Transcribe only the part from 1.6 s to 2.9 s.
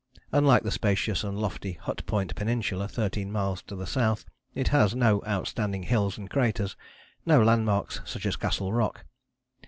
Hut Point Peninsula,